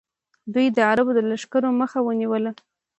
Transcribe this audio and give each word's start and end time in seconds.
دوی 0.53 0.67
د 0.75 0.77
عربو 0.89 1.11
د 1.17 1.19
لښکرو 1.29 1.69
مخه 1.81 1.99
ونیوله 2.03 2.51